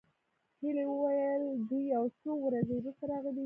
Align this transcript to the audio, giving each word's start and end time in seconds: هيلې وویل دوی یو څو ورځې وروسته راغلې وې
هيلې 0.61 0.83
وویل 0.87 1.43
دوی 1.69 1.83
یو 1.95 2.03
څو 2.19 2.29
ورځې 2.45 2.73
وروسته 2.77 3.03
راغلې 3.11 3.29
وې 3.35 3.39